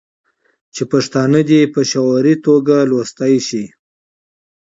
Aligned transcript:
چې 0.73 0.83
پښتانه 0.91 1.39
دې 1.49 1.61
په 1.73 1.81
شعوري 1.91 2.33
ټوګه 2.43 2.77
لوستي 2.89 3.35
شي. 3.47 3.63